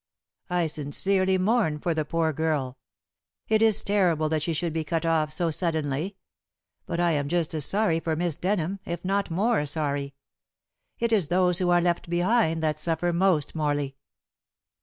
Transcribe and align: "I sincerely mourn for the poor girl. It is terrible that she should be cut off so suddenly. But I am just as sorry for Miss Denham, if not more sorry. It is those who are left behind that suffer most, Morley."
"I 0.49 0.65
sincerely 0.65 1.37
mourn 1.37 1.77
for 1.77 1.93
the 1.93 2.05
poor 2.05 2.33
girl. 2.33 2.79
It 3.47 3.61
is 3.61 3.83
terrible 3.83 4.29
that 4.29 4.41
she 4.41 4.51
should 4.51 4.73
be 4.73 4.83
cut 4.83 5.05
off 5.05 5.31
so 5.31 5.51
suddenly. 5.51 6.17
But 6.87 6.99
I 6.99 7.11
am 7.11 7.27
just 7.27 7.53
as 7.53 7.65
sorry 7.65 7.99
for 7.99 8.15
Miss 8.15 8.35
Denham, 8.35 8.79
if 8.83 9.05
not 9.05 9.29
more 9.29 9.63
sorry. 9.67 10.15
It 10.97 11.11
is 11.11 11.27
those 11.27 11.59
who 11.59 11.69
are 11.69 11.81
left 11.81 12.09
behind 12.09 12.63
that 12.63 12.79
suffer 12.79 13.13
most, 13.13 13.53
Morley." 13.53 13.95